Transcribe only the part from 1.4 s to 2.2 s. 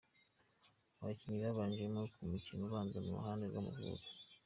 babanjemo ku